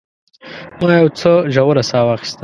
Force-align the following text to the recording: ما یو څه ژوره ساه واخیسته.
ما 0.79 0.89
یو 0.99 1.07
څه 1.19 1.29
ژوره 1.53 1.83
ساه 1.89 2.03
واخیسته. 2.07 2.39